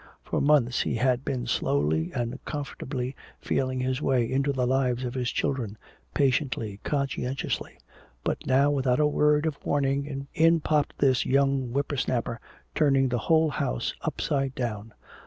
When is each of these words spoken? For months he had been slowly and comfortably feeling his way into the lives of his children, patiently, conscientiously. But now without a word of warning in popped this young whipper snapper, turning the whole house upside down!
For 0.23 0.41
months 0.41 0.81
he 0.81 0.95
had 0.95 1.23
been 1.23 1.45
slowly 1.45 2.11
and 2.15 2.43
comfortably 2.43 3.15
feeling 3.39 3.79
his 3.81 4.01
way 4.01 4.27
into 4.31 4.51
the 4.51 4.65
lives 4.65 5.05
of 5.05 5.13
his 5.13 5.29
children, 5.31 5.77
patiently, 6.15 6.79
conscientiously. 6.83 7.77
But 8.23 8.47
now 8.47 8.71
without 8.71 8.99
a 8.99 9.05
word 9.05 9.45
of 9.45 9.63
warning 9.63 10.25
in 10.33 10.59
popped 10.59 10.97
this 10.97 11.23
young 11.23 11.71
whipper 11.71 11.97
snapper, 11.97 12.39
turning 12.73 13.09
the 13.09 13.19
whole 13.29 13.51
house 13.51 13.93
upside 14.01 14.55
down! 14.55 14.95